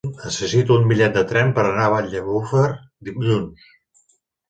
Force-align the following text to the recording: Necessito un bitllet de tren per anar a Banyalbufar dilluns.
Necessito 0.19 0.77
un 0.81 0.87
bitllet 0.91 1.19
de 1.19 1.23
tren 1.33 1.53
per 1.59 1.67
anar 1.67 1.85
a 1.89 1.93
Banyalbufar 1.99 2.67
dilluns. 3.11 3.73